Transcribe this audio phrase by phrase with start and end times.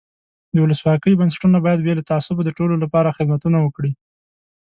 [0.53, 3.91] د ولسواکۍ بنسټونه باید بې له تعصبه د ټولو له پاره خدمتونه وکړي.